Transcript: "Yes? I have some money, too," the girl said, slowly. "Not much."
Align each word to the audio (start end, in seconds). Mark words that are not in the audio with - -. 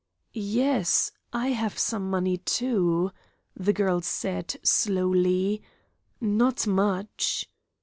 "Yes? 0.33 1.11
I 1.31 1.49
have 1.49 1.77
some 1.77 2.09
money, 2.09 2.37
too," 2.39 3.11
the 3.55 3.71
girl 3.71 4.01
said, 4.01 4.55
slowly. 4.63 5.61
"Not 6.19 6.65
much." 6.65 7.47